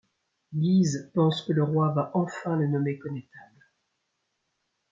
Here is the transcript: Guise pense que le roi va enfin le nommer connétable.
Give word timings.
Guise 0.55 1.11
pense 1.13 1.43
que 1.45 1.53
le 1.53 1.63
roi 1.63 1.89
va 1.93 2.09
enfin 2.15 2.55
le 2.57 2.65
nommer 2.65 2.97
connétable. 2.97 3.67